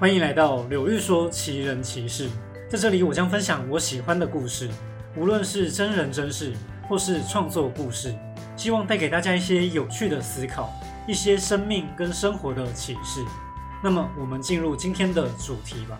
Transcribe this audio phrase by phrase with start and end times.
[0.00, 2.28] 欢迎来到柳玉说奇人奇事，
[2.70, 4.70] 在这里我将分享我喜欢的故事，
[5.16, 6.52] 无论是真人真事
[6.88, 8.14] 或是创作故事，
[8.56, 10.72] 希望带给大家一些有趣的思考，
[11.08, 13.24] 一些生命跟生活的启示。
[13.82, 15.98] 那么，我们进入今天的主题吧。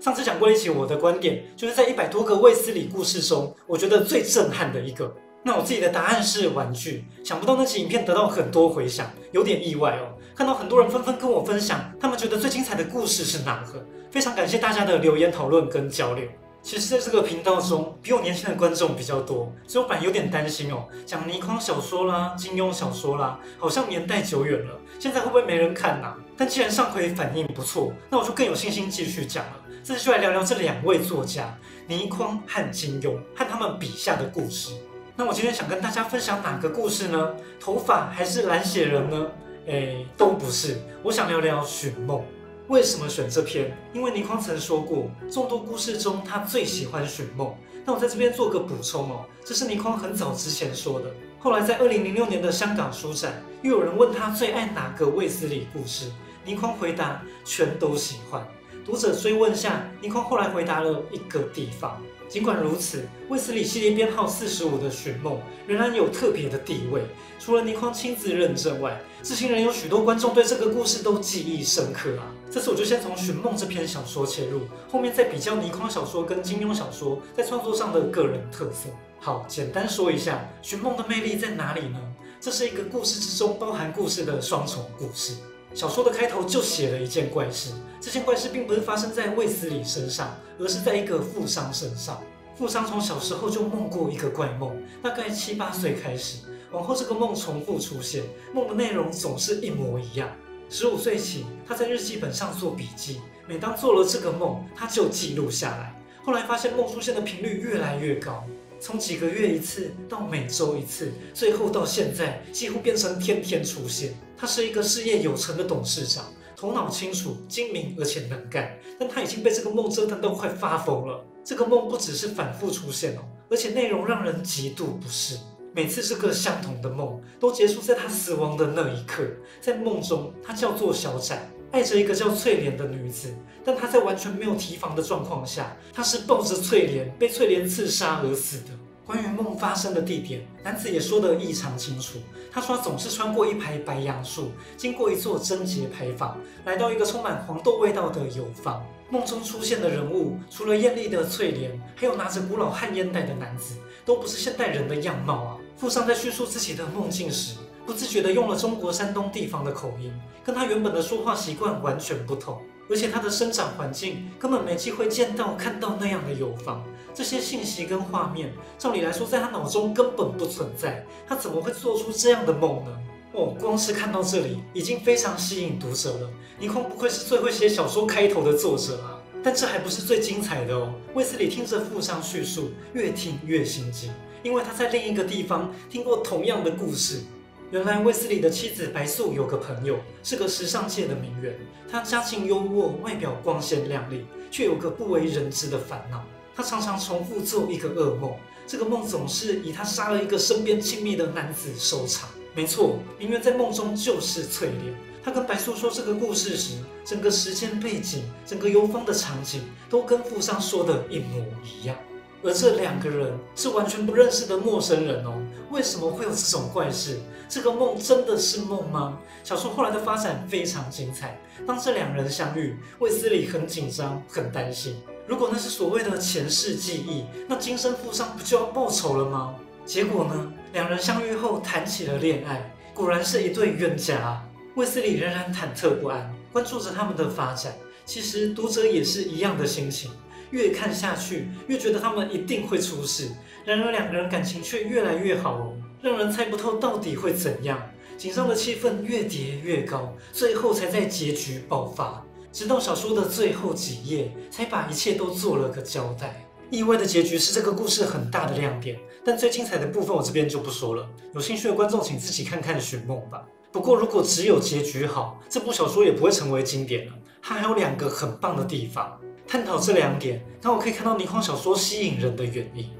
[0.00, 5.14] 上次讲过一起我的观点，就是在一百多个卫斯理故事中，我觉得最震撼的一个。
[5.44, 10.15] 那我自己的答案是玩具，想不到那期影片得到很多回响，有点意外哦。
[10.36, 13.82] 看到很多人纷纷跟我分享，他们觉得最精彩的故事是哪个？
[14.10, 16.28] 非常感谢大家的留言讨论跟交流。
[16.62, 20.84] 其实，在这个频道中，比我年轻的观众比较多，所以我反而有点担心哦。
[21.06, 26.12] 讲倪匡小说啦，金庸小说啦，好像年代久远了，现在会不会没人看呐？
[26.36, 29.52] 但既然上回反应不错，那我就更有信心继续讲了。
[29.82, 31.56] 这次就来聊聊这两位作家，
[31.86, 34.74] 倪匡和金庸，和他们笔下的故事。
[35.14, 37.34] 那我今天想跟大家分享哪个故事呢？
[37.58, 39.26] 头发还是蓝血人呢？
[39.66, 40.78] 诶，都不是。
[41.02, 42.22] 我想聊聊寻梦。
[42.68, 43.76] 为什么选这篇？
[43.92, 47.54] 因为倪匡曾说过，众多故事中他最喜欢寻梦。
[47.84, 51.12] 那我在这边做个补充哦，这是倪匡很早之前说的。
[51.38, 56.10] 后来在二零零六年的香港书展，又有人问他最爱哪个卫斯理故事，
[56.44, 58.44] 倪匡回答全都喜欢。
[58.86, 62.00] 读者追问下，倪匡后来回答了一个地方。
[62.28, 67.02] 尽管如此，卫斯理系列编号四十五的寻梦仍然有特别的地位。
[67.40, 72.30] 除了倪匡亲自认证外，知情人有许多观众对这个故事都记忆深刻啊。
[72.48, 78.88] 这次我就先从寻梦这篇小说切入，后面再比较倪匡小说跟金庸小说在创作上的个人特色。
[79.18, 82.00] 好，简单说一下寻梦的魅力在哪里呢？
[82.40, 85.34] 这是一个故事之中包含故事的双重故事。
[85.76, 92.18] 小说的开头就写了一件怪事，这件怪事并不是发生在卫斯理身上，而是在一个富商身上。
[92.56, 96.38] 富商从小时候就梦过一个怪梦，大概七八岁开始，
[96.72, 98.24] 往后这个梦重复出现，
[98.54, 100.30] 梦的内容总是一模一样。
[100.70, 105.94] 十五岁起，他在日记本上做笔记，每当做了这个梦，他就记录下来。
[106.24, 108.42] 后来发现梦出现的频率越来越高，
[108.80, 114.14] 从几个月一次到每周一次，最后到现在几乎变成天天出现。
[114.36, 121.24] 他是一个事业有成的董事长，头脑清楚、精明而且能干，但他已经被这个梦折腾到快发疯了。
[121.44, 125.38] 这个梦不只是反复出现哦，而且内容让人极度不适。
[125.72, 129.22] 每次这个相同的梦都结束在他死亡的那一刻。
[129.60, 133.34] 在梦中，他叫做小展，爱着一个叫翠莲的女子，
[133.64, 138.70] 但他在完全没有提防的状况下，他是抱着翠莲被翠莲刺杀而死的。
[139.04, 142.18] 关于梦发生的地点，男子也说得异常清楚。
[142.50, 148.84] 他说总是穿过一排白杨树，经过一座贞节牌坊，来到一个充满黄豆味道的油坊。
[149.08, 155.56] 梦中出现的人物，除了艳丽的翠莲，还有拿着古老旱烟袋的男子，都不是现代人的样貌啊。
[155.76, 157.54] 富商在叙述自己的梦境时，
[157.86, 160.12] 不自觉地用了中国山东地方的口音，
[160.44, 162.60] 跟他原本的说话习惯完全不同。
[162.88, 172.96] 而且他的生长环境根本没机会见到看到那样的油房，这些信息跟画面，照理来说在他脑中根本不存在，他怎么会做出这样的梦呢？
[173.32, 176.30] 哦，光是看到这里已经非常吸引读者了。
[176.60, 179.20] 倪匡不愧是最会写小说开头的作者啊！
[179.42, 180.94] 但这还不是最精彩的哦。
[181.12, 184.12] 卫斯理听着富商叙述，越听越心惊，
[184.44, 187.22] 因为他在另一个地方听过同样的故事。
[187.72, 191.52] 原来卫斯理的妻子白素有个朋友，是个时尚界的名媛。
[191.90, 196.24] 她家境优渥，外表光鲜亮丽，却有个不为人知的烦恼。
[196.54, 198.32] 她常常重复做一个噩梦，
[198.68, 202.28] 这个梦总是以她杀了一个身边亲密的男子收场。
[202.54, 204.94] 没错，名媛在梦中就是翠莲。
[205.24, 211.96] 她跟白素说这个故事时，整个时间背景、整个游方的场景都跟富商说的一模一样。
[212.42, 215.32] 而这两个人是完全不认识的陌生人哦，
[215.70, 217.18] 为什么会有这种怪事？
[217.48, 219.18] 这个梦真的是梦吗？
[219.42, 221.40] 小说后来的发展非常精彩。
[221.66, 224.96] 当这两人相遇，卫斯理很紧张，很担心。
[225.26, 229.54] 如果那是所谓的前世记忆，那今生负伤不就要报仇了吗？
[229.84, 230.52] 结果呢？
[230.72, 234.42] 两人相遇后谈起了恋爱，果然是一对冤家。
[234.74, 237.72] 卫斯理仍然忐忑不安，关注着他们的发展。
[238.04, 240.10] 其实读者也是一样的心情。
[240.50, 243.30] 越看下去，越觉得他们一定会出事。
[243.64, 247.80] 然而两个人感情却越来越好哦，让人猜不透到底会怎样。
[248.16, 252.24] 紧张的气氛越叠越高，最后才在结局爆发。
[252.52, 256.42] 直到小说的最后几页，才把一切都做了个交代。
[256.70, 261.06] 意外的结局是这个故事很大的亮点，但最精彩的部分我这边就不说了。
[261.34, 263.44] 有兴趣的观众请自己看看《寻梦》吧。
[263.70, 267.12] 不过如果只有结局好，这部小说也不会成为经典了。
[267.42, 269.20] 它还有两个很棒的地方。
[269.48, 272.90] 探讨这两点，让我可以看到倪匡小说吸引人的原因。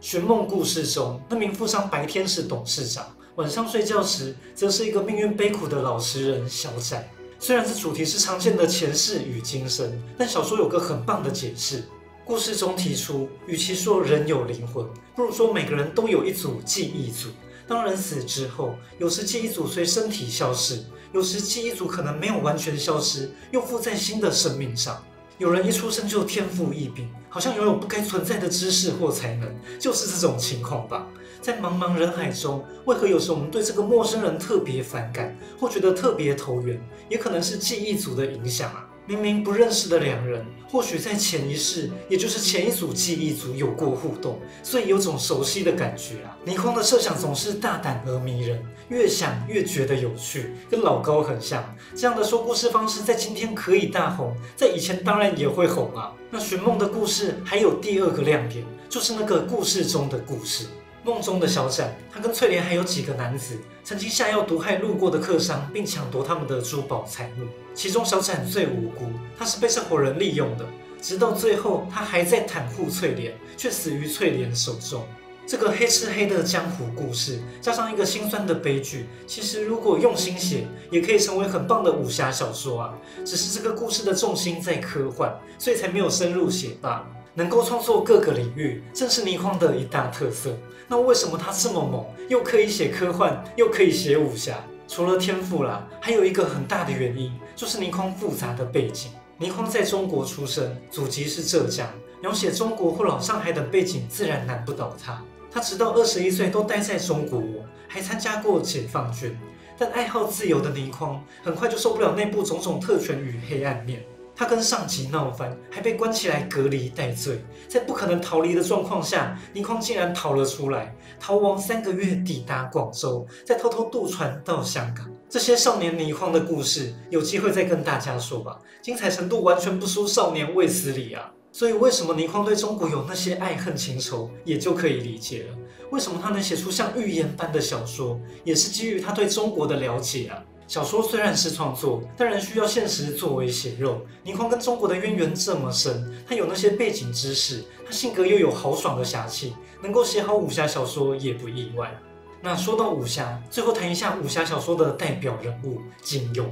[0.00, 7.06] 寻梦故事中，那名富商白天是董事长，晚上睡觉时，则是一个命运悲苦的老实人小展。
[7.38, 11.84] 虽然这主题是常见的前世与今生，但小说有个很棒的解释。
[12.24, 17.28] 故事中提出，与其说人有灵魂，不如说每个人都有一组记忆组。
[17.66, 25.02] 当人死之后，有时记忆组随身体消失，有时记忆组可能没有完全消失，又附在新的生命上。
[25.38, 29.48] 有人一出生就天赋异禀，好像拥有不该存在的知识或才能，
[29.78, 31.06] 就是这种情况吧。
[31.40, 36.80] 在茫茫人海中，为何有时我们对这个陌生人特别反感，或觉得特别投缘？
[37.08, 38.86] 也可能是记忆组的影响啊。
[39.12, 46.34] 明明不认识的两人，或许在前一世，也就是前一组记忆组有过互动，所以有种熟悉的感觉啊。
[46.46, 51.62] 倪匡的设想总是大胆而迷人，越想越觉得有趣，跟老高很像。
[51.94, 56.14] 这样的说故事方式在今天可以大红，在以前当然也会红啊。
[56.30, 60.64] 那寻梦的故事还有第二个亮点，就是那个故事中的故事。
[61.04, 67.46] 梦中的小展，他跟翠莲还有几个男子曾经下药毒害路过的客商，并抢夺他们的珠宝财物。
[67.74, 69.06] 其中小展最无辜，
[69.36, 70.64] 他是被这伙人利用的，
[71.00, 75.04] 直到最后他还在袒护翠莲，却死于翠莲手中。
[75.44, 82.94] 这个黑吃黑的江湖故事，加上一个心酸的悲剧，其实如果用心写，也可以成为很棒的武侠小说啊。
[83.24, 87.06] 只是这个故事的重心在科幻，所以才没有深入写罢了。
[87.34, 90.56] 能够创作各个领域，正是倪匡的一大特色。
[90.88, 94.58] 那为什么他这么猛，又可以写科幻，又可以写武侠？
[94.86, 99.10] 除了天赋啦，还有一个很大的原因，就是倪匡复杂的背景。
[99.38, 101.88] 倪匡在中国出生，祖籍是浙江，
[102.20, 105.22] 描写中国或老上海等背景，自然难不倒他。
[105.50, 107.42] 他直到二十一岁都待在中国，
[107.88, 109.34] 还参加过解放军。
[109.78, 114.04] 但爱好自由的倪匡，很快就受不了内部种种特权与黑暗面。
[114.34, 125.08] 他跟上级闹翻，还被关起来隔离待罪，在不可能逃离的状况下，倪匡竟然逃了出来，逃亡三个月抵达广州，再偷偷渡船到香港。
[125.28, 131.32] 这些少年倪匡的故事，有机会再跟大家说吧，精彩程度完全不输少年卫斯理啊！
[131.50, 135.58] 所以为什么倪匡对中国有那些爱恨情仇，也就可以理解了。
[135.90, 140.42] 为什么他能写出像预言般的小说，也是基于他对中国的了解啊。
[140.66, 144.00] 小说虽然是创作，但仍需要现实作为血肉。
[144.22, 151.92] 倪匡跟中国的渊源这么深，他有那些背景知识，他性格又有豪爽的侠气，能够写好武侠小说也不意外。
[152.40, 156.46] 那说到武侠，最后谈一下武侠小说的代表人物金庸。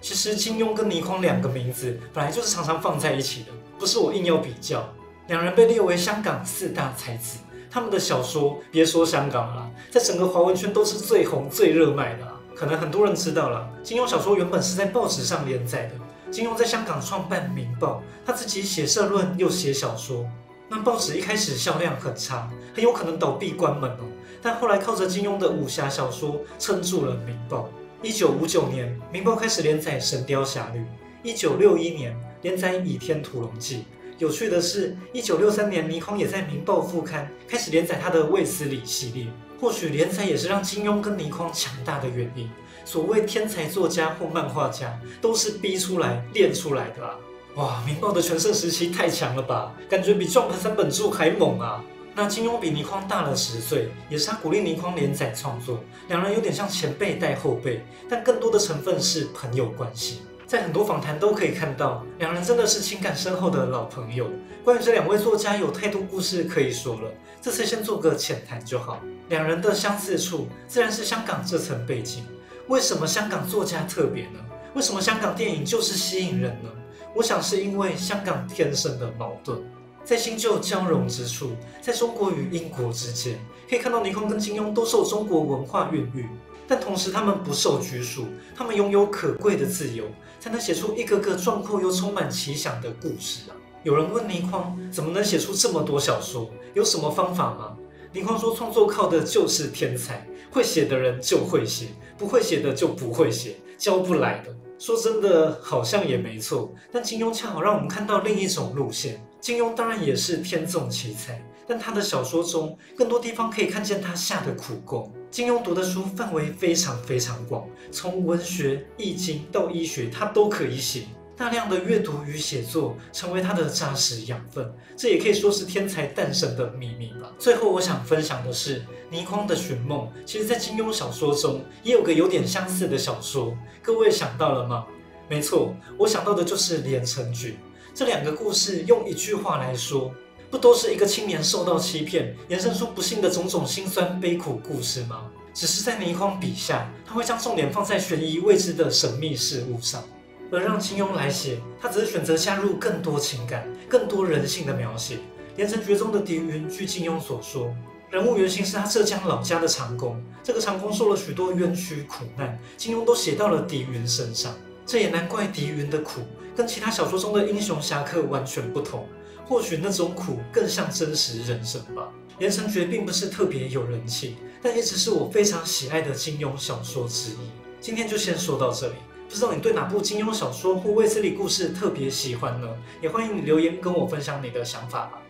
[0.00, 3.48] 其实金庸跟倪匡两个名字本来就是常常放在一起的，
[3.78, 4.86] 不是我硬要比较。
[5.28, 7.38] 两人被列为香港四大才子。
[7.74, 12.24] 他们的小说，别说香港了，在整个华文圈都是最红、最热卖的。
[12.54, 15.94] 可能很多人知道了，金庸小说原本是在报纸上连载的。
[16.30, 20.24] 金庸在香港创办《明报》，他自己写社论又写小说。
[20.68, 24.04] 那报纸一开始销量很差，很有可能倒闭关门哦。
[24.40, 27.68] 但后来靠着金庸的武侠小说撑住了《明报》。
[28.06, 30.78] 一九五九年，《明报》开始连载《神雕侠侣》。
[31.24, 33.78] 一九六一年，连载《倚天屠龙记》。
[34.18, 39.26] 有趣的是，一九六三年，倪匡也在《明报》副刊开始连载他的卫斯理系列。
[39.60, 42.48] 或许连载也是让金庸跟倪匡强大的原因。
[42.84, 47.14] 所谓天才作家或漫画家，都是逼出来、练出来的啊！
[47.54, 51.82] 哇，《明报》的全盛时期太强了吧，感觉比《Jump》三本著还猛啊！
[52.14, 55.82] 那金庸比倪匡大了十岁，也是他鼓励倪匡连载创作。
[56.08, 60.20] 两人有点像前辈带后辈，但更多的成分是朋友关系。
[60.54, 64.30] 在很多访谈都可以看到，两人真的是情感深厚的老朋友。
[64.62, 67.10] 关于这两位作家，有太多故事可以说了。
[67.42, 69.00] 这次先做个浅谈就好。
[69.30, 72.24] 两人的相似处，自然是香港这层背景。
[72.68, 74.38] 为什么香港作家特别呢？
[74.76, 76.70] 为什么香港电影就是吸引人呢？
[77.16, 79.60] 我想是因为香港天生的矛盾，
[80.04, 81.50] 在新旧交融之处，
[81.82, 86.28] 在中国与英国之间，可以看到倪匡跟金庸都受中国文化孕育。
[86.66, 90.04] 但同时，他们不受拘束，他们拥有可贵的自由，
[90.40, 93.56] 才能写出一个个壮阔又充满奇想的故事啊！
[93.82, 97.76] 有人问倪匡怎么能写出这么多小说，有什么方法吗？
[98.12, 106.72] 倪匡说：“创作靠的就是天才，会写的人就会写，不会写的就不会写，教不来的。”说真的，好像也没错。
[106.92, 109.20] 但金庸恰好让我们看到另一种路线。
[109.40, 111.44] 金庸当然也是天纵奇才。
[111.66, 115.12] 但他的小说中，更多地方可以看见他下的苦功。
[115.30, 121.04] 金庸读的书范围非常非常广，从文学、易经到医学，他都可以写。
[121.36, 127.32] 大量的阅读与写作成为他的扎实养分，这也可以说是天才诞生的秘密吧。
[127.40, 133.52] 最后，我想分享的是倪匡的《寻梦》，其实在金庸小说中也有个有点相似的小说，
[133.82, 134.86] 各位想到了吗？
[135.28, 137.48] 没错，我想到的就是《连城诀》。
[137.92, 140.14] 这两个故事用一句话来说。
[140.54, 145.22] 不都是一个青年受到欺骗，衍生出不幸的种种辛酸悲苦故事吗？
[145.52, 150.04] 只是在倪匡笔下，他会将重点放在悬疑未知的神秘事物上，
[150.52, 155.16] 而让金庸来写，他只是选择加入更多情感、更多人性的描写。
[155.56, 157.74] 《连城诀》中的狄云，据金庸所说。
[158.12, 164.54] 人物原型是他浙江老家的长工，这个长工受了许多冤屈苦难，金庸都写到了狄云身上。
[164.86, 166.20] 这也难怪狄云的苦
[166.54, 169.08] 跟其他小说中的英雄侠客完全不同，
[169.46, 172.08] 或许那种苦更像真实人生吧。
[172.40, 177.36] 《连城诀》并不是特别有人气，但一直是我非常喜爱的金庸小说之一。
[177.80, 178.94] 今天就先说到这里，
[179.28, 182.68] 不知道你对哪部金庸小说或卫斯理故事特别喜欢呢？
[183.00, 185.20] 也欢迎你留言跟我分享你的想法吧。